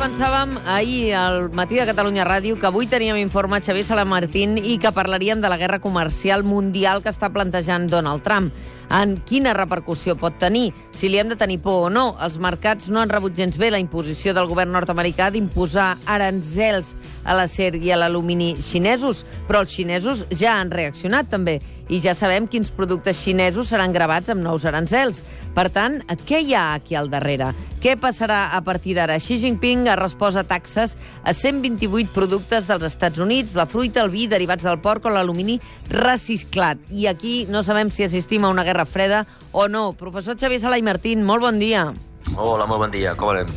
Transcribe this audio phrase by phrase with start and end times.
[0.00, 4.94] avançàvem ahir al matí de Catalunya Ràdio que avui teníem informe Xavier Salamartín i que
[4.96, 8.48] parlaríem de la guerra comercial mundial que està plantejant Donald Trump.
[8.88, 10.72] En quina repercussió pot tenir?
[10.96, 12.14] Si li hem de tenir por o no?
[12.24, 17.36] Els mercats no han rebut gens bé la imposició del govern nord-americà d'imposar aranzels a
[17.36, 21.58] l'acer i a l'alumini xinesos, però els xinesos ja han reaccionat també
[21.90, 25.24] i ja sabem quins productes xinesos seran gravats amb nous aranzels.
[25.54, 27.50] Per tant, què hi ha aquí al darrere?
[27.82, 29.18] Què passarà a partir d'ara?
[29.18, 34.14] Xi Jinping ha respost a taxes a 128 productes dels Estats Units, la fruita, el
[34.14, 35.58] vi, derivats del porc o l'alumini
[35.90, 36.78] reciclat.
[36.94, 39.90] I aquí no sabem si assistim a una guerra freda o no.
[39.98, 41.90] Professor Xavier Sala i Martín, molt bon dia.
[42.36, 43.48] Hola, molt bon dia, com anem?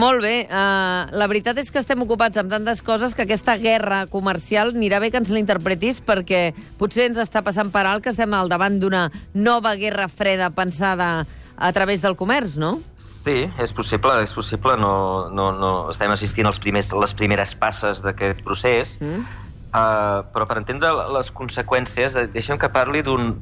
[0.00, 0.46] Molt bé.
[0.46, 5.02] Uh, la veritat és que estem ocupats amb tantes coses que aquesta guerra comercial anirà
[5.02, 8.78] bé que ens l'interpretis perquè potser ens està passant per alt que estem al davant
[8.80, 12.76] d'una nova guerra freda pensada a través del comerç, no?
[12.96, 14.76] Sí, és possible, és possible.
[14.80, 19.26] No, no, no estem assistint als primers, les primeres passes d'aquest procés, mm.
[19.70, 23.34] uh, però per entendre les conseqüències, deixem que parli d'un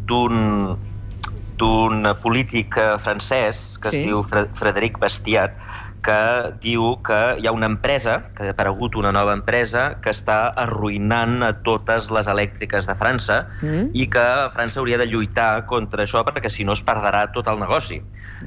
[1.60, 4.00] d'un polític francès que sí.
[4.00, 5.56] es diu Frederic Bastiat,
[6.04, 6.20] que
[6.62, 11.44] diu que hi ha una empresa, que ha aparegut una nova empresa, que està arruïnant
[11.46, 13.90] a totes les elèctriques de França mm.
[13.92, 17.60] i que França hauria de lluitar contra això perquè si no es perdrà tot el
[17.60, 18.00] negoci.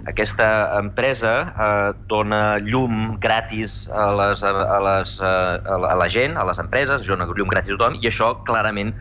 [0.10, 0.48] Aquesta
[0.80, 4.54] empresa eh, dona llum gratis a, les, a,
[4.88, 5.34] les, a,
[5.70, 8.94] la, a la gent, a les empreses, dona llum gratis a tothom i això clarament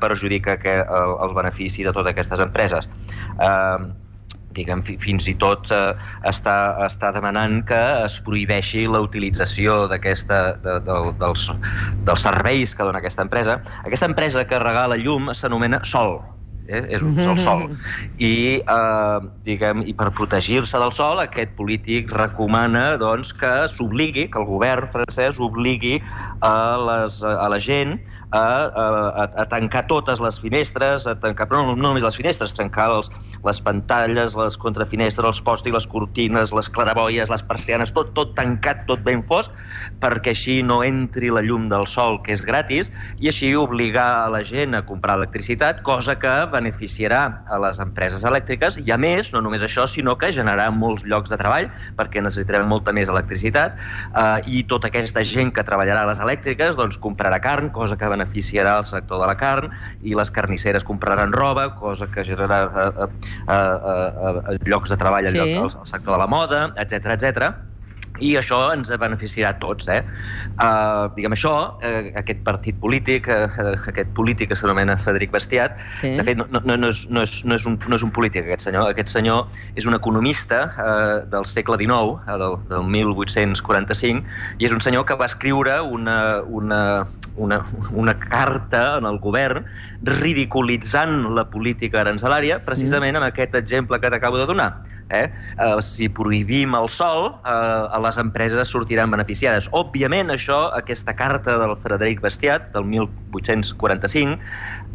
[0.00, 2.88] perjudica que, el, el benefici de totes aquestes empreses.
[3.40, 4.03] Eh,
[4.56, 5.94] diguem, fins i tot eh,
[6.30, 11.48] està, està demanant que es prohibeixi la utilització d'aquesta de, de, dels,
[12.06, 13.58] dels serveis que dona aquesta empresa.
[13.84, 16.18] Aquesta empresa que regala llum s'anomena Sol,
[16.68, 16.82] eh?
[16.88, 17.66] és, és el sol.
[18.18, 24.40] I, eh, diguem, i per protegir-se del sol, aquest polític recomana doncs, que s'obligui, que
[24.40, 25.98] el govern francès obligui
[26.40, 26.54] a,
[26.88, 27.98] les, a la gent
[28.34, 32.54] a, a, a tancar totes les finestres, a tancar, però no, no només les finestres,
[32.58, 33.10] tancar els,
[33.46, 38.82] les pantalles, les contrafinestres, els pòstics, les cortines, les claraboies, les persianes, tot, tot tancat,
[38.88, 39.54] tot ben fosc,
[40.02, 42.90] perquè així no entri la llum del sol, que és gratis,
[43.22, 48.26] i així obligar a la gent a comprar electricitat, cosa que beneficiarà a les empreses
[48.26, 52.24] elèctriques, i a més, no només això, sinó que generarà molts llocs de treball, perquè
[52.24, 56.98] necessitarem molta més electricitat, eh, i tota aquesta gent que treballarà a les elèctriques doncs,
[56.98, 59.70] comprarà carn, cosa que beneficiarà el sector de la carn
[60.02, 65.26] i les carnisseres compraran roba, cosa que generarà eh, eh, eh, eh, llocs de treball
[65.26, 65.54] al, sí.
[65.54, 67.73] lloc, al sector de la moda, etc etc
[68.22, 69.88] i això ens beneficiarà a tots.
[69.90, 70.00] Eh?
[70.54, 73.48] Uh, diguem això, uh, aquest partit polític, uh,
[73.90, 76.12] aquest polític que s'anomena Frederic Bastiat, sí.
[76.18, 78.46] de fet no, no, no, és, no, és, no, és un, no és un polític
[78.46, 84.22] aquest senyor, aquest senyor és un economista uh, del segle XIX, uh, del, del 1845,
[84.62, 86.80] i és un senyor que va escriure una, una,
[87.36, 89.66] una, una carta en el govern
[90.06, 93.22] ridiculitzant la política arancelària precisament mm.
[93.22, 94.72] amb aquest exemple que t'acabo de donar
[95.10, 95.30] Eh?
[95.58, 99.68] Eh, si prohibim el sol, eh, les empreses sortiran beneficiades.
[99.76, 104.36] Òbviament, això, aquesta carta del Frederic Bastiat, del 1845,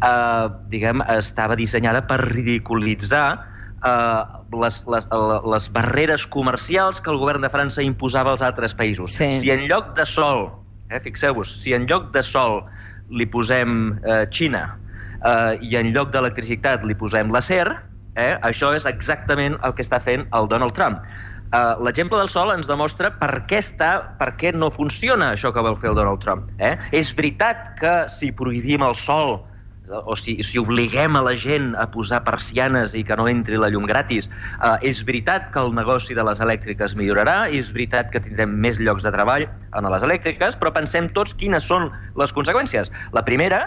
[0.06, 4.22] eh, diguem, estava dissenyada per ridiculitzar eh,
[4.62, 5.10] les, les,
[5.54, 9.18] les barreres comercials que el govern de França imposava als altres països.
[9.18, 9.32] Sí.
[9.42, 10.48] Si en lloc de sol,
[10.88, 12.62] eh, fixeu-vos, si en lloc de sol
[13.10, 14.64] li posem eh, Xina
[15.26, 17.66] eh, i en lloc d'electricitat li posem l'acer,
[18.18, 18.34] Eh?
[18.42, 21.04] Això és exactament el que està fent el Donald Trump.
[21.50, 23.90] Uh, L'exemple del sol ens demostra per què, està,
[24.20, 26.46] per què no funciona això que vol fer el Donald Trump.
[26.62, 26.76] Eh?
[26.94, 29.40] És veritat que si prohibim el sol
[29.90, 33.72] o si, si obliguem a la gent a posar persianes i que no entri la
[33.72, 34.28] llum gratis,
[34.60, 38.78] uh, és veritat que el negoci de les elèctriques millorarà, és veritat que tindrem més
[38.78, 41.90] llocs de treball en les elèctriques, però pensem tots quines són
[42.20, 42.94] les conseqüències.
[43.16, 43.64] La primera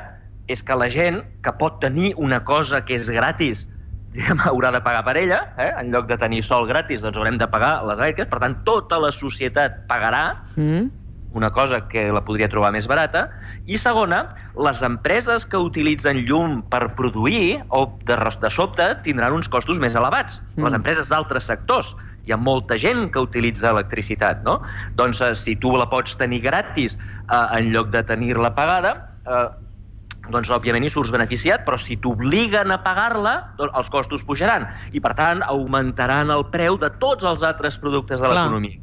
[0.47, 3.67] és que la gent que pot tenir una cosa que és gratis
[4.13, 5.71] diguem, haurà de pagar per ella, eh?
[5.81, 8.99] en lloc de tenir sol gratis, doncs haurem de pagar les elèctriques, per tant, tota
[9.01, 10.23] la societat pagarà
[10.55, 10.85] mm.
[11.39, 13.25] una cosa que la podria trobar més barata,
[13.65, 14.23] i segona,
[14.53, 19.97] les empreses que utilitzen llum per produir o de, de sobte tindran uns costos més
[19.99, 20.39] elevats.
[20.55, 20.67] Mm.
[20.67, 24.59] Les empreses d'altres sectors, hi ha molta gent que utilitza electricitat, no?
[24.99, 28.93] Doncs eh, si tu la pots tenir gratis eh, en lloc de tenir-la pagada,
[29.27, 29.47] eh,
[30.31, 35.01] doncs òbviament hi surts beneficiat, però si t'obliguen a pagar-la, doncs els costos pujaran i,
[35.03, 38.79] per tant, augmentaran el preu de tots els altres productes de l'economia.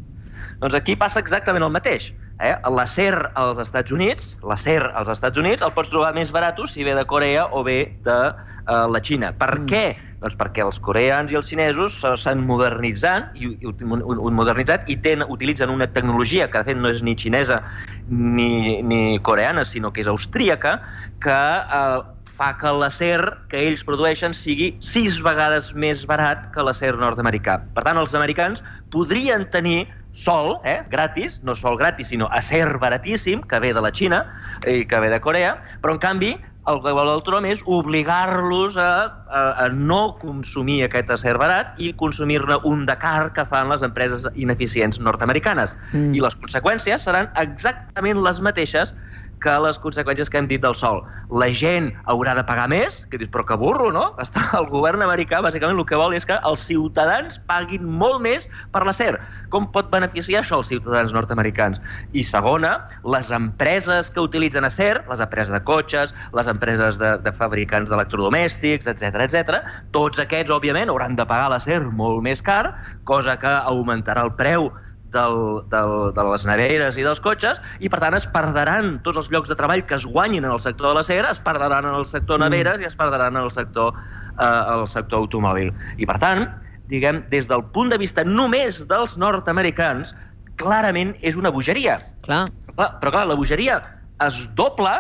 [0.61, 2.11] Doncs aquí passa exactament el mateix.
[2.41, 2.53] Eh?
[2.73, 6.95] L'acer als Estats Units, l'acer als Estats Units el pots trobar més barat si ve
[6.97, 9.33] de Corea o ve de uh, la Xina.
[9.37, 9.67] Per mm.
[9.69, 9.85] què?
[10.21, 15.25] Doncs perquè els coreans i els xinesos s'han modernitzat i, i, i modernitzat i ten,
[15.33, 17.63] utilitzen una tecnologia que de fet no és ni xinesa
[18.11, 20.81] ni, ni coreana, sinó que és austríaca,
[21.23, 23.21] que eh, fa que l'acer
[23.53, 27.61] que ells produeixen sigui sis vegades més barat que l'acer nord-americà.
[27.77, 33.43] Per tant, els americans podrien tenir sol, eh, gratis, no sol gratis, sinó acer baratíssim,
[33.47, 34.25] que ve de la Xina
[34.67, 36.33] i que ve de Corea, però en canvi
[36.69, 38.91] el que vol el Trump és obligar-los a,
[39.33, 43.85] a, a no consumir aquest acer barat i consumir-ne un de car que fan les
[43.87, 45.73] empreses ineficients nord-americanes.
[45.93, 46.13] Mm.
[46.19, 48.95] I les conseqüències seran exactament les mateixes
[49.43, 51.03] que les conseqüències que hem dit del sol.
[51.43, 54.11] La gent haurà de pagar més, que dius, però que burro, no?
[54.25, 58.49] Està, el govern americà, bàsicament, el que vol és que els ciutadans paguin molt més
[58.75, 59.15] per l'acer.
[59.53, 61.81] Com pot beneficiar això els ciutadans nord-americans?
[62.13, 67.35] I segona, les empreses que utilitzen acer, les empreses de cotxes, les empreses de, de
[67.35, 69.61] fabricants d'electrodomèstics, etc etc,
[69.95, 72.75] tots aquests, òbviament, hauran de pagar l'acer molt més car,
[73.09, 74.71] cosa que augmentarà el preu
[75.13, 75.37] del,
[75.71, 79.51] del, de les neveres i dels cotxes i, per tant, es perdran tots els llocs
[79.51, 82.07] de treball que es guanyin en el sector de la cera, es perdran en el
[82.07, 82.47] sector mm.
[82.47, 82.85] neveres mm.
[82.85, 83.95] i es perdran en el sector,
[84.33, 85.73] eh, el sector automòbil.
[85.99, 86.47] I, per tant,
[86.91, 90.15] diguem, des del punt de vista només dels nord-americans,
[90.61, 92.01] clarament és una bogeria.
[92.27, 92.45] Clar.
[92.71, 93.81] Però, però, clar, la bogeria
[94.27, 94.97] es dobla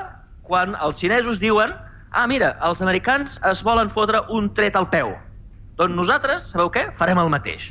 [0.46, 1.74] quan els xinesos diuen
[2.10, 5.14] ah, mira, els americans es volen fotre un tret al peu.
[5.78, 6.88] Doncs nosaltres, sabeu què?
[6.96, 7.70] Farem el mateix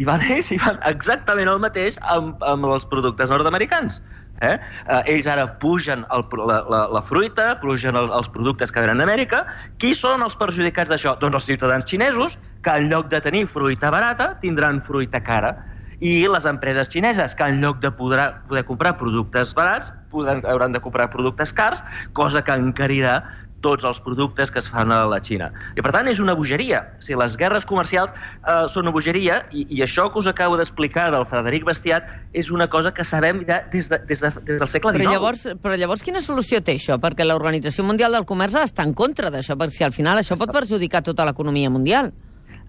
[0.00, 4.00] i van ells i fan exactament el mateix amb, amb els productes nord-americans.
[4.40, 4.54] Eh?
[4.56, 9.02] Eh, ells ara pugen el, la, la, la fruita, pugen el, els productes que venen
[9.02, 9.42] d'Amèrica.
[9.82, 11.18] Qui són els perjudicats d'això?
[11.20, 15.52] Doncs els ciutadans xinesos, que en lloc de tenir fruita barata, tindran fruita cara.
[16.00, 20.72] I les empreses xineses, que en lloc de poder, poder comprar productes barats, podran, hauran
[20.72, 21.84] de comprar productes cars,
[22.16, 23.18] cosa que encarirà
[23.64, 25.50] tots els productes que es fan a la Xina.
[25.76, 26.82] I, per tant, és una bogeria.
[26.98, 30.58] O sigui, les guerres comercials eh, són una bogeria i, i això que us acabo
[30.60, 34.62] d'explicar del Frederic Bastiat és una cosa que sabem ja des, de, des, de, des
[34.62, 35.04] del segle XIX.
[35.04, 36.98] Però llavors, però llavors quina solució té això?
[37.02, 40.52] Perquè l'Organització Mundial del Comerç està en contra d'això, perquè si al final això pot
[40.54, 42.12] perjudicar tota l'economia mundial.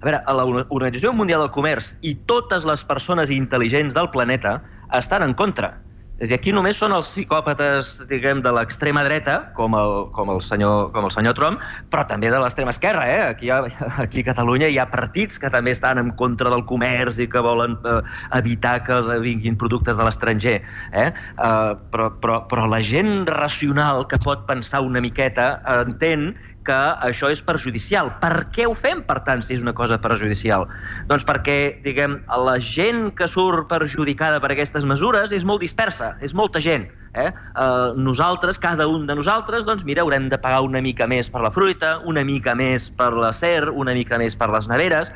[0.01, 4.59] A veure, l'Organització Mundial del Comerç i totes les persones intel·ligents del planeta
[4.97, 5.75] estan en contra
[6.21, 10.29] és a dir, aquí només són els psicòpates, diguem, de l'extrema dreta, com el, com,
[10.29, 13.07] el senyor, com el senyor Trump, però també de l'extrema esquerra.
[13.09, 13.21] Eh?
[13.31, 13.63] Aquí, ha,
[14.05, 17.41] aquí a Catalunya hi ha partits que també estan en contra del comerç i que
[17.41, 17.97] volen eh,
[18.37, 20.59] evitar que vinguin productes de l'estranger.
[20.93, 21.09] Eh?
[21.09, 26.35] Eh, però, però, però la gent racional que pot pensar una miqueta entén
[26.65, 28.11] que això és perjudicial.
[28.21, 30.67] Per què ho fem, per tant, si és una cosa perjudicial?
[31.09, 36.35] Doncs perquè, diguem, la gent que surt perjudicada per aquestes mesures és molt dispersa, és
[36.37, 36.87] molta gent.
[37.13, 37.27] Eh?
[37.59, 41.41] Uh, nosaltres, cada un de nosaltres, doncs mira, haurem de pagar una mica més per
[41.43, 45.11] la fruita, una mica més per la ser, una mica més per les neveres,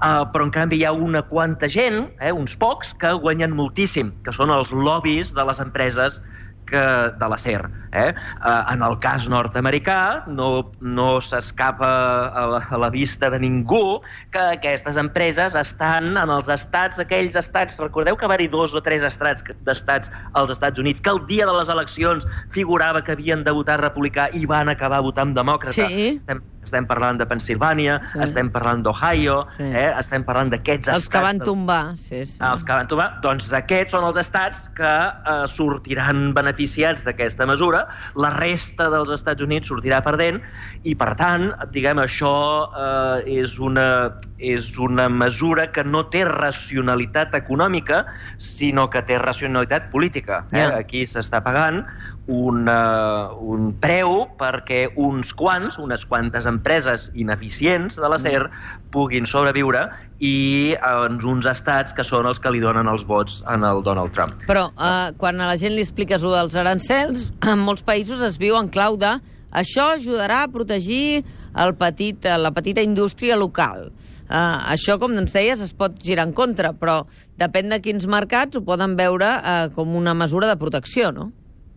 [0.00, 4.14] uh, però en canvi hi ha una quanta gent, eh, uns pocs, que guanyen moltíssim,
[4.24, 6.22] que són els lobbies de les empreses
[6.68, 6.82] que
[7.18, 7.60] de l'acer.
[7.94, 8.10] Eh?
[8.42, 11.90] Uh, en el cas nord-americà no, no s'escapa
[12.26, 14.00] a, la, a la vista de ningú
[14.34, 18.82] que aquestes empreses estan en els estats, aquells estats, recordeu que va haver dos o
[18.82, 23.44] tres estats d'estats als Estats Units que el dia de les eleccions figurava que havien
[23.46, 25.86] de votar republicà i van acabar votant demòcrata.
[25.86, 26.16] Sí.
[26.18, 28.20] Estem, estem parlant de Pensilvània, sí.
[28.24, 29.68] estem parlant d'Ohio, sí.
[29.68, 29.90] eh?
[30.00, 31.04] estem parlant d'aquests estats...
[31.04, 32.38] Els que van tombar, sí, sí.
[32.44, 37.84] Els que van tombar, doncs aquests són els estats que eh, sortiran beneficiats d'aquesta mesura,
[38.20, 40.40] la resta dels Estats Units sortirà perdent
[40.84, 42.34] i, per tant, diguem, això
[42.68, 43.86] eh, és, una,
[44.38, 48.04] és una mesura que no té racionalitat econòmica,
[48.38, 50.44] sinó que té racionalitat política.
[50.52, 50.58] Eh?
[50.58, 50.78] Yeah.
[50.80, 51.82] Aquí s'està pagant
[52.26, 56.53] una, un preu perquè uns quants, unes quantes empreses
[57.14, 58.50] ineficients de l'acer
[58.90, 59.88] puguin sobreviure
[60.20, 64.12] i en uns estats que són els que li donen els vots en el Donald
[64.12, 64.34] Trump.
[64.46, 68.38] Però eh, quan a la gent li expliques allò dels arancels, en molts països es
[68.38, 69.18] viu en clau de
[69.54, 73.92] això ajudarà a protegir el petit, la petita indústria local.
[74.24, 77.02] Uh, això, com ens deies, es pot girar en contra, però
[77.38, 81.28] depèn de quins mercats ho poden veure uh, com una mesura de protecció, no?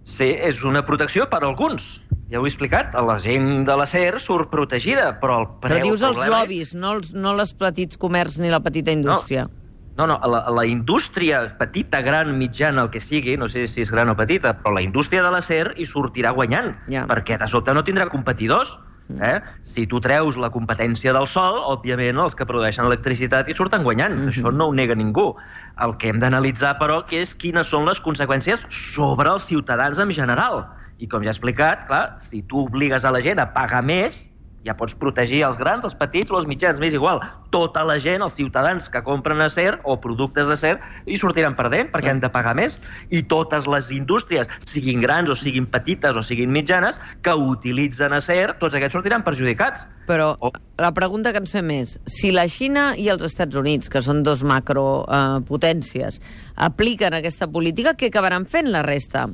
[0.08, 2.00] Sí, és una protecció per a alguns.
[2.28, 5.78] Ja ho he explicat, la gent de la SER surt protegida, però el preu...
[5.78, 6.80] Però dius els lobbies, és...
[6.80, 9.46] no, els, no les petits comerç ni la petita indústria.
[9.48, 13.82] No, no, no la, la indústria petita, gran, mitjana, el que sigui, no sé si
[13.86, 17.08] és gran o petita, però la indústria de la SER hi sortirà guanyant, ja.
[17.10, 18.76] perquè de sobte no tindrà competidors.
[19.08, 19.40] Eh?
[19.64, 24.14] Si tu treus la competència del sol, òbviament els que produeixen electricitat hi surten guanyant.
[24.14, 24.34] Mm -hmm.
[24.34, 25.36] Això no ho nega ningú.
[25.80, 30.12] El que hem d'analitzar, però, que és quines són les conseqüències sobre els ciutadans en
[30.12, 30.68] general.
[30.98, 34.27] I com ja he explicat, clar, si tu obligues a la gent a pagar més,
[34.68, 37.22] ja pots protegir els grans, els petits o els mitjans, m'és igual.
[37.54, 40.76] Tota la gent, els ciutadans que compren acer o productes d'acer,
[41.08, 42.80] hi sortiran perdent perquè han de pagar més.
[43.10, 48.58] I totes les indústries, siguin grans o siguin petites o siguin mitjanes, que utilitzen acer,
[48.62, 49.88] tots aquests sortiran perjudicats.
[50.08, 50.52] Però o...
[50.80, 54.24] la pregunta que ens fem és, si la Xina i els Estats Units, que són
[54.28, 59.28] dos macropotències, eh, apliquen aquesta política, què acabaran fent la resta?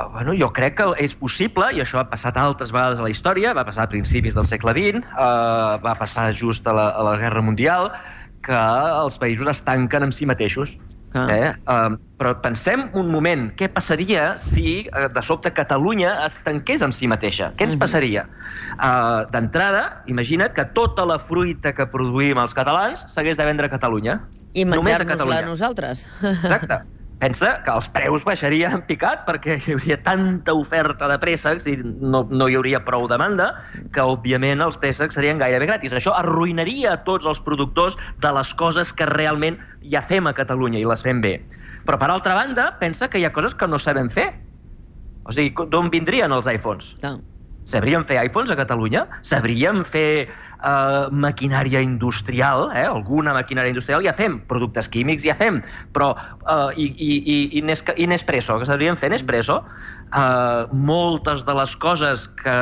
[0.00, 3.10] Ah, bueno, jo crec que és possible, i això ha passat altres vegades a la
[3.12, 7.02] història, va passar a principis del segle XX, eh, va passar just a la, a
[7.04, 7.90] la Guerra Mundial,
[8.40, 8.60] que
[9.02, 10.78] els països es tanquen amb si mateixos.
[11.12, 11.24] Ah.
[11.34, 11.46] Eh?
[11.66, 16.94] Uh, però pensem un moment, què passaria si uh, de sobte Catalunya es tanqués amb
[16.94, 17.50] si mateixa?
[17.58, 17.82] Què ens mhm.
[17.82, 18.22] passaria?
[18.76, 23.74] Uh, D'entrada, imagina't que tota la fruita que produïm els catalans s'hagués de vendre a
[23.74, 24.20] Catalunya.
[24.54, 26.06] I menjar-nos-la nosaltres.
[26.22, 26.80] Exacte.
[27.20, 31.76] pensa que els preus baixarien en picat perquè hi hauria tanta oferta de préssecs i
[31.84, 33.52] no, no hi hauria prou demanda
[33.94, 35.94] que, òbviament, els préssecs serien gairebé gratis.
[35.96, 39.60] Això arruïnaria tots els productors de les coses que realment
[39.92, 41.36] ja fem a Catalunya i les fem bé.
[41.86, 44.30] Però, per altra banda, pensa que hi ha coses que no sabem fer.
[45.28, 46.94] O sigui, d'on vindrien els iPhones?
[47.04, 47.18] No.
[47.68, 49.04] Sabríem fer iPhones a Catalunya?
[49.22, 52.70] Sabríem fer uh, maquinària industrial?
[52.74, 52.86] Eh?
[52.88, 54.40] Alguna maquinària industrial ja fem.
[54.50, 55.60] Productes químics ja fem.
[55.94, 56.12] Però,
[56.48, 59.60] uh, i, i, i, i Nespresso, que sabríem fer Nespresso?
[60.10, 62.54] Uh, moltes de les coses que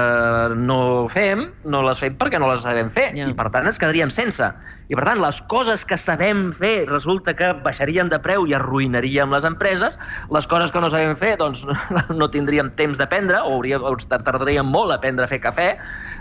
[0.61, 3.07] no fem, no les fem perquè no les sabem fer.
[3.17, 3.31] Yeah.
[3.33, 4.50] I, per tant, ens quedaríem sense.
[4.88, 9.33] I, per tant, les coses que sabem fer resulta que baixarien de preu i arruïnaríem
[9.33, 9.97] les empreses.
[10.33, 11.64] Les coses que no sabem fer, doncs,
[12.21, 15.71] no tindríem temps d'aprendre o, hauríem, o tardaríem molt a aprendre a fer cafè.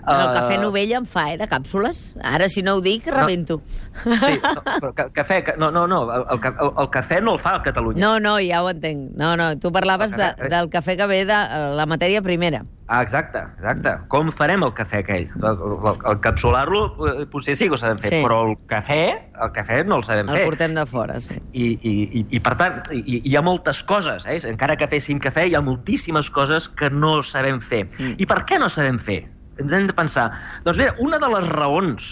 [0.08, 0.64] Però el cafè uh...
[0.64, 2.02] novell en fa, eh, de càpsules.
[2.24, 3.60] Ara, si no ho dic, rebento.
[4.08, 5.42] No, sí, però cafè...
[5.60, 8.00] No, no, no, el, el, el cafè no el fa a Catalunya.
[8.00, 9.10] No, no, ja ho entenc.
[9.20, 11.38] No, no, tu parlaves de, del cafè que ve de
[11.78, 12.66] la matèria primera.
[12.88, 13.92] Ah, exacte, exacte.
[14.08, 15.26] Com farem el cafè aquell?
[15.42, 18.22] El, el, el capsular-lo eh, potser sí que ho sabem fer, sí.
[18.24, 19.02] però el cafè,
[19.44, 20.44] el cafè no el sabem el fer.
[20.46, 21.36] El portem de fora, sí.
[21.52, 24.38] I, i, i, i per tant, hi, hi ha moltes coses, eh?
[24.48, 27.84] encara que féssim cafè, hi ha moltíssimes coses que no sabem fer.
[27.98, 28.16] Mm.
[28.24, 29.20] I per què no sabem fer?
[29.60, 30.30] Ens hem de pensar.
[30.64, 32.10] Doncs bé, una de les raons,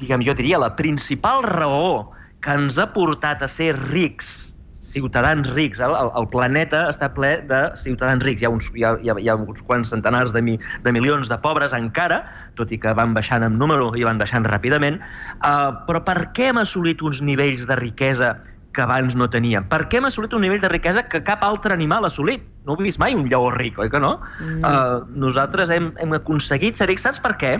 [0.00, 4.53] diguem, jo diria, la principal raó que ens ha portat a ser rics
[4.84, 5.80] ciutadans rics.
[5.84, 8.42] El, el planeta està ple de ciutadans rics.
[8.42, 11.38] Hi ha uns, hi ha, hi ha uns quants centenars de, mi, de milions de
[11.42, 12.24] pobres encara,
[12.58, 15.00] tot i que van baixant en número i van baixant ràpidament.
[15.40, 18.34] Uh, però per què hem assolit uns nivells de riquesa
[18.74, 19.68] que abans no teníem?
[19.70, 22.44] Per què hem assolit un nivell de riquesa que cap altre animal ha assolit?
[22.66, 24.18] No he vist mai un lleó ric, oi que no?
[24.40, 24.60] Mm.
[24.66, 27.06] Uh, nosaltres hem, hem aconseguit ser rics.
[27.06, 27.54] Saps per què?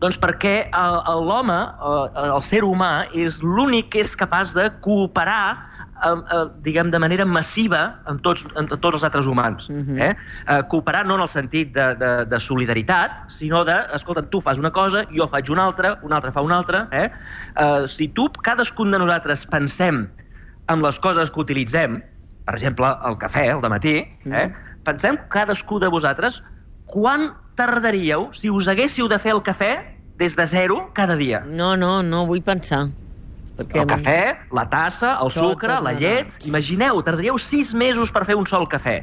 [0.00, 0.70] Doncs perquè
[1.20, 1.58] l'home,
[2.24, 5.70] el ser humà, és l'únic que és capaç de cooperar
[6.04, 9.68] eh, diguem, de manera massiva amb tots, amb tots els altres humans.
[9.68, 9.96] Uh mhm.
[9.96, 10.02] -huh.
[10.02, 10.16] eh?
[10.48, 14.58] Eh, cooperar no en el sentit de, de, de solidaritat, sinó de, escolta, tu fas
[14.58, 16.88] una cosa, jo faig una altra, un altre fa una altra.
[16.90, 17.10] Eh?
[17.56, 20.08] Eh, si tu, cadascun de nosaltres, pensem
[20.68, 22.02] en les coses que utilitzem,
[22.46, 24.08] per exemple, el cafè, el de matí, eh?
[24.24, 24.34] uh mhm.
[24.34, 24.54] -huh.
[24.84, 26.42] pensem cadascú de vosaltres
[26.86, 29.74] quan tardaríeu si us haguéssiu de fer el cafè
[30.20, 31.44] des de zero cada dia?
[31.44, 32.88] No, no, no vull pensar.
[33.60, 34.20] Perquè el cafè,
[34.56, 36.30] la tassa, el tot, sucre, tot, la llet...
[36.40, 36.54] No.
[36.54, 39.02] Imagineu, tardaríeu sis mesos per fer un sol cafè.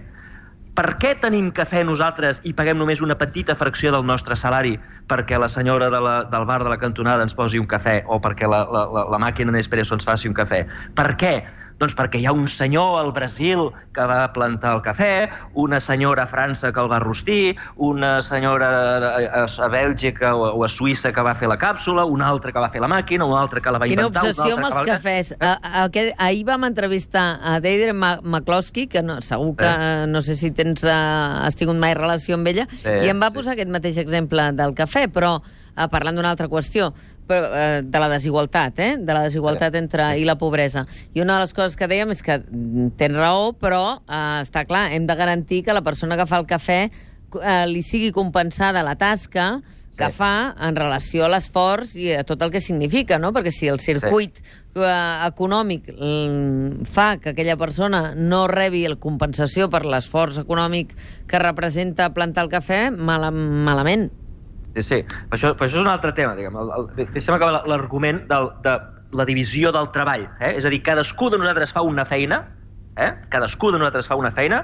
[0.78, 4.76] Per què tenim cafè nosaltres i paguem només una petita fracció del nostre salari
[5.10, 8.20] perquè la senyora de la, del bar de la cantonada ens posi un cafè o
[8.22, 10.64] perquè la, la, la, la màquina Nespresso ens faci un cafè?
[10.98, 11.34] Per què?
[11.78, 15.12] Doncs perquè hi ha un senyor al Brasil que va plantar el cafè,
[15.54, 20.64] una senyora a França que el va rostir, una senyora a, a Bèlgica o, o
[20.66, 23.42] a Suïssa que va fer la càpsula, una altra que va fer la màquina, una
[23.44, 24.24] altra que la va inventar...
[24.24, 25.34] Quina obsessió amb els cafès.
[25.36, 25.40] Eh?
[25.42, 30.10] A, a, a, ahir vam entrevistar a Deidre McCloskey, que no, segur que sí.
[30.14, 30.98] no sé si tens, uh,
[31.46, 33.40] has tingut mai relació amb ella, sí, i em va sí.
[33.40, 38.10] posar aquest mateix exemple del cafè, però uh, parlant d'una altra qüestió eh, de la
[38.10, 38.92] desigualtat, eh?
[38.98, 39.82] de la desigualtat sí.
[39.84, 40.86] entre i la pobresa.
[41.14, 42.40] I una de les coses que dèiem és que
[43.00, 46.48] tens raó, però eh, està clar, hem de garantir que la persona que fa el
[46.50, 49.58] cafè eh, li sigui compensada la tasca
[49.90, 50.04] sí.
[50.04, 53.34] que fa en relació a l'esforç i a tot el que significa, no?
[53.36, 54.46] Perquè si el circuit sí.
[54.82, 55.90] eh, econòmic
[56.88, 60.96] fa que aquella persona no rebi el compensació per l'esforç econòmic
[61.28, 64.10] que representa plantar el cafè, mal malament.
[64.86, 65.02] Sí.
[65.08, 66.58] Per això, per això és un altre tema, diguem.
[66.60, 68.76] El, el, deixa'm acabar l'argument de
[69.18, 70.28] la divisió del treball.
[70.40, 70.54] Eh?
[70.58, 72.44] És a dir, cadascú de nosaltres fa una feina,
[72.98, 73.12] eh?
[73.34, 74.64] cadascú de nosaltres fa una feina,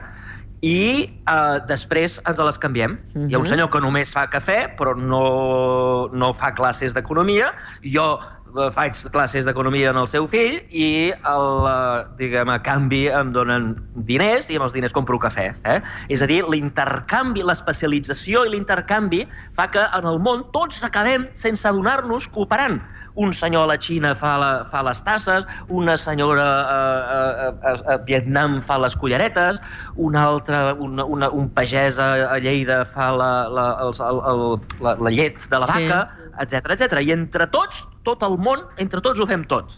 [0.64, 2.94] i eh, després ens les canviem.
[3.14, 3.30] Uh -huh.
[3.30, 3.50] Hi ha un Mhm.
[3.50, 7.52] senyor que només fa cafè, però no, no fa classes d'economia.
[7.84, 8.20] Jo
[8.56, 13.32] eh, faig classes d'economia en el seu fill i el, eh, diguem, a canvi em
[13.34, 15.54] donen diners i amb els diners compro cafè.
[15.66, 15.82] Eh?
[16.10, 21.68] És a dir, l'intercanvi, l'especialització i l'intercanvi fa que en el món tots acabem sense
[21.68, 22.82] adonar-nos cooperant.
[23.16, 26.80] Un senyor a la Xina fa, la, fa les tasses, una senyora a,
[27.18, 29.60] a, a, a Vietnam fa les culleretes,
[29.96, 30.16] un
[30.56, 34.44] altre, una, una, un pagès a, a Lleida fa la, la, els, el, el,
[34.86, 35.88] la, la llet de la Sí.
[35.88, 36.00] vaca,
[36.44, 37.02] etc etc.
[37.02, 39.72] I entre tots, tot el món, entre tots ho fem tot.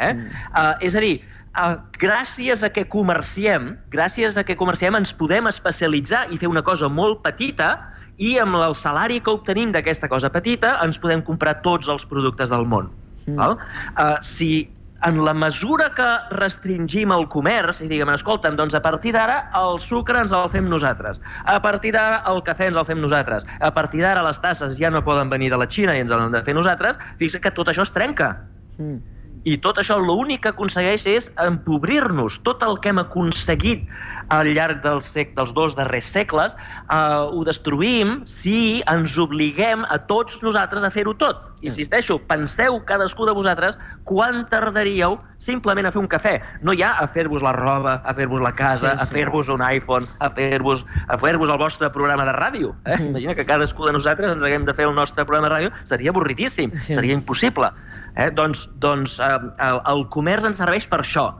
[0.00, 0.12] Eh?
[0.14, 0.26] Mm.
[0.56, 1.20] Uh, és a dir,
[1.60, 6.62] uh, gràcies a que comerciem, gràcies a que comerciem ens podem especialitzar i fer una
[6.64, 7.74] cosa molt petita
[8.16, 12.50] i amb el salari que obtenim d'aquesta cosa petita ens podem comprar tots els productes
[12.52, 12.88] del món.
[13.26, 13.34] Mm.
[13.34, 13.36] Mm.
[13.36, 13.58] Val?
[13.96, 14.70] Uh, si
[15.06, 19.78] en la mesura que restringim el comerç i diguem, escolta'm, doncs a partir d'ara el
[19.80, 23.72] sucre ens el fem nosaltres, a partir d'ara el cafè ens el fem nosaltres, a
[23.76, 26.36] partir d'ara les tasses ja no poden venir de la Xina i ens les hem
[26.36, 28.34] de fer nosaltres, fixa't que tot això es trenca.
[28.78, 29.19] Mm.
[29.48, 32.40] I tot això l'únic que aconsegueix és empobrir-nos.
[32.44, 33.86] Tot el que hem aconseguit
[34.34, 39.96] al llarg dels, sec dels dos darrers segles eh, ho destruïm si ens obliguem a
[40.10, 41.48] tots nosaltres a fer-ho tot.
[41.64, 46.34] Insisteixo, penseu cadascú de vosaltres quan tardaríeu simplement a fer un cafè.
[46.62, 49.02] No ja a fer-vos la roba, a fer-vos la casa, Sí, sí.
[49.02, 52.74] a fer-vos un iPhone, a fer-vos a fer-vos el vostre programa de ràdio.
[52.84, 52.96] Eh?
[53.00, 53.08] Mm.
[53.16, 55.72] Imagina que cadascú de nosaltres ens haguem de fer el nostre programa de ràdio.
[55.88, 56.92] Seria avorritíssim, Sí.
[56.92, 57.72] seria impossible.
[58.16, 58.30] Eh?
[58.30, 61.30] Doncs, doncs eh, el, el comerç ens serveix per això.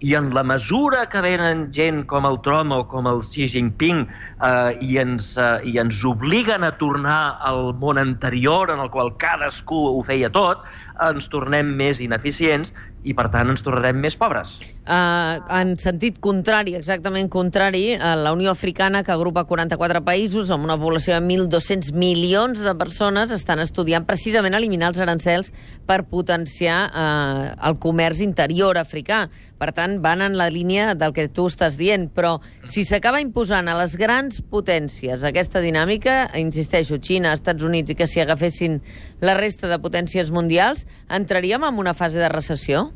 [0.00, 4.04] I en la mesura que venen gent com el Trump o com el Xi Jinping
[4.06, 9.10] eh, i, ens, eh, i ens obliguen a tornar al món anterior en el qual
[9.18, 10.62] cadascú ho feia tot,
[11.02, 12.70] ens tornem més ineficients
[13.06, 14.58] i, per tant, ens tornarem més pobres.
[14.88, 20.66] Uh, en sentit contrari, exactament contrari, uh, la Unió Africana, que agrupa 44 països amb
[20.66, 25.52] una població de 1.200 milions de persones, estan estudiant precisament eliminar els arancels
[25.86, 29.26] per potenciar uh, el comerç interior africà.
[29.58, 33.66] Per tant, van en la línia del que tu estàs dient, però si s'acaba imposant
[33.68, 38.78] a les grans potències aquesta dinàmica, insisteixo, Xina, Estats Units, i que s'hi agafessin
[39.20, 42.88] la resta de potències mundials, entraríem en una fase de recessió?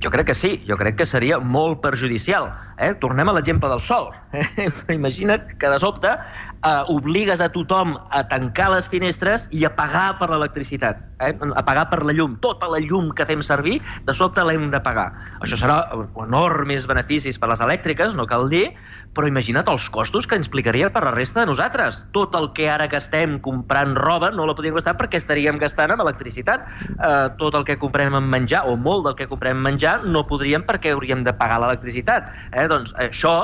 [0.00, 2.50] Jo crec que sí, jo crec que seria molt perjudicial.
[2.78, 2.92] Eh?
[3.00, 4.10] Tornem a l'exemple del sol.
[4.36, 4.68] Eh?
[4.94, 10.18] Imagina't que de sobte eh, obligues a tothom a tancar les finestres i a pagar
[10.20, 11.32] per l'electricitat, eh?
[11.32, 12.36] a pagar per la llum.
[12.42, 15.08] Tota la llum que fem servir, de sobte l'hem de pagar.
[15.44, 15.78] Això serà
[16.22, 18.68] enormes beneficis per les elèctriques, no cal dir,
[19.16, 22.04] però imagina't els costos que implicaria per la resta de nosaltres.
[22.16, 26.04] Tot el que ara gastem comprant roba no la podríem gastar perquè estaríem gastant amb
[26.04, 26.66] electricitat.
[26.96, 30.26] Eh, tot el que comprem en menjar, o molt del que comprem en menjar, no
[30.28, 32.30] podríem perquè hauríem de pagar l'electricitat.
[32.52, 32.68] Eh?
[32.70, 33.36] Doncs això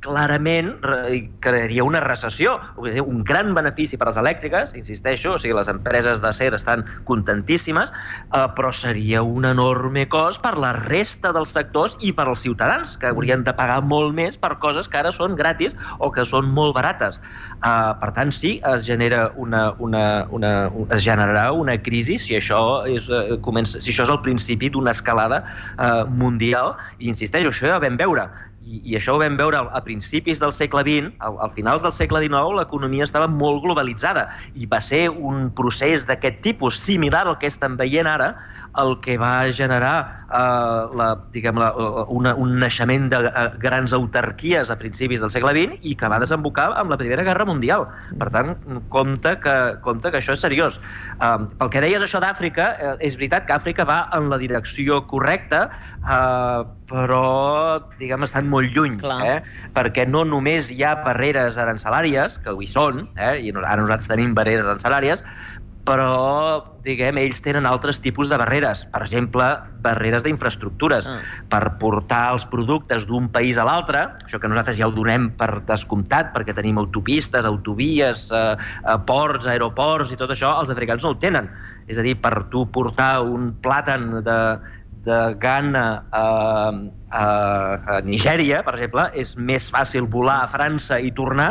[0.00, 5.54] clarament re- crearia una recessió, un gran benefici per a les elèctriques, insisteixo, o sigui,
[5.56, 11.52] les empreses d'acer estan contentíssimes, eh, però seria un enorme cost per la resta dels
[11.52, 15.12] sectors i per als ciutadans, que haurien de pagar molt més per coses que ara
[15.12, 17.20] són gratis o que són molt barates.
[17.60, 20.52] Eh, per tant, sí, es genera una, una, una,
[20.90, 24.96] es generarà una crisi si això és, eh, comença, si això és el principi d'una
[24.96, 28.28] escalada eh, mundial, i insisteixo, això ja vam veure
[28.60, 31.94] i, i això ho vam veure a principis del segle XX, al, al finals del
[31.96, 37.38] segle XIX l'economia estava molt globalitzada i va ser un procés d'aquest tipus similar al
[37.40, 38.34] que estem veient ara
[38.82, 39.94] el que va generar
[40.28, 41.70] eh, la, diguem, la,
[42.12, 46.20] una, un naixement de eh, grans autarquies a principis del segle XX i que va
[46.22, 47.86] desembocar amb la Primera Guerra Mundial.
[48.20, 48.54] Per tant,
[48.92, 50.78] compte que, compte que això és seriós.
[51.16, 55.02] Eh, pel que deies això d'Àfrica, eh, és veritat que Àfrica va en la direcció
[55.10, 55.66] correcta,
[56.00, 59.20] eh, però diguem, estan molt lluny, Clar.
[59.22, 59.68] eh?
[59.76, 63.36] perquè no només hi ha barreres arancelàries, que hi són, eh?
[63.46, 65.22] i ara nosaltres tenim barreres arancelàries,
[65.90, 68.84] però, diguem, ells tenen altres tipus de barreres.
[68.92, 69.46] Per exemple,
[69.82, 71.08] barreres d'infraestructures.
[71.08, 71.16] Ah.
[71.50, 75.64] Per portar els productes d'un país a l'altre, això que nosaltres ja ho donem per
[75.66, 81.14] descomptat, perquè tenim autopistes, autovies, eh, eh, ports, aeroports i tot això, els africans no
[81.14, 81.48] ho tenen.
[81.90, 84.38] És a dir, per tu portar un plàtan de,
[85.06, 86.24] de Ghana a,
[87.08, 87.26] a,
[87.96, 91.50] a Nigèria, per exemple, és més fàcil volar a França i tornar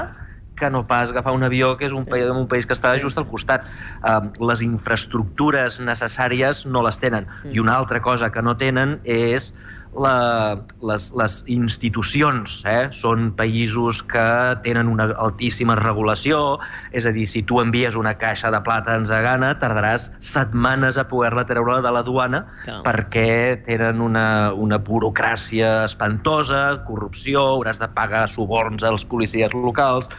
[0.59, 3.17] que no pas agafar un avió que és un, país, un país que està just
[3.17, 3.65] al costat.
[4.03, 7.27] Um, les infraestructures necessàries no les tenen.
[7.49, 9.53] I una altra cosa que no tenen és
[9.97, 12.89] la, les, les institucions eh?
[12.93, 14.25] són països que
[14.65, 16.59] tenen una altíssima regulació,
[16.93, 21.07] és a dir, si tu envies una caixa de plàtans a Ghana, tardaràs setmanes a
[21.09, 22.81] poder-la treure de la duana Clar.
[22.85, 23.29] perquè
[23.65, 30.11] tenen una, una burocràcia espantosa, corrupció, hauràs de pagar suborns als policies locals,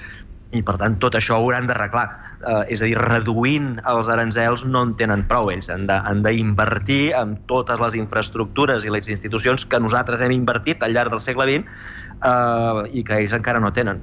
[0.57, 2.07] i per tant tot això ho hauran d'arreglar.
[2.41, 7.37] Eh, és a dir, reduint els aranzels no en tenen prou ells, han d'invertir en
[7.51, 11.63] totes les infraestructures i les institucions que nosaltres hem invertit al llarg del segle XX
[11.63, 14.03] eh, i que ells encara no tenen.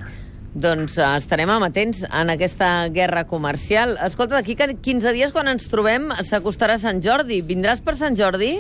[0.58, 3.98] Doncs eh, estarem amatents en aquesta guerra comercial.
[4.02, 7.44] Escolta, d'aquí que 15 dies, quan ens trobem, s'acostarà Sant Jordi.
[7.46, 8.56] Vindràs per Sant Jordi?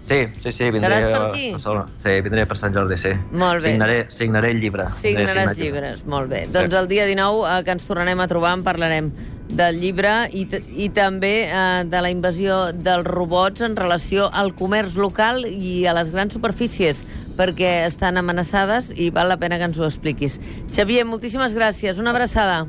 [0.00, 1.48] Sí, sí, sí, vindré Seràs per aquí?
[1.48, 1.86] a Barcelona.
[2.00, 3.10] Sí, vindré per Sant Jordi, sí.
[3.32, 3.72] Molt bé.
[3.72, 4.86] Signaré, signaré el llibre.
[4.88, 6.44] Signaràs signar el llibres, molt bé.
[6.46, 6.52] Sí.
[6.54, 9.12] Doncs el dia 19 eh, que ens tornarem a trobar en parlarem
[9.48, 10.44] del llibre i,
[10.76, 15.96] i també eh, de la invasió dels robots en relació al comerç local i a
[15.96, 17.04] les grans superfícies,
[17.38, 20.40] perquè estan amenaçades i val la pena que ens ho expliquis.
[20.74, 22.00] Xavier, moltíssimes gràcies.
[22.00, 22.64] Una abraçada.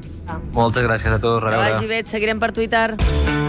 [0.53, 1.47] Moltes gràcies a tots.
[1.49, 2.03] Que vagi bé.
[2.03, 3.48] Et seguirem per Twitter.